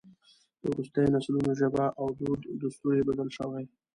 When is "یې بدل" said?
2.97-3.29